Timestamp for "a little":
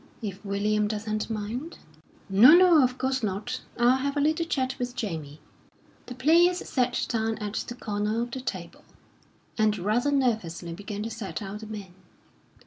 4.17-4.47